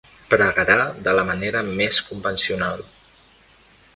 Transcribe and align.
Pregarà 0.29 0.85
de 1.07 1.13
la 1.19 1.25
manera 1.27 1.61
més 1.81 2.01
convencional. 2.09 2.83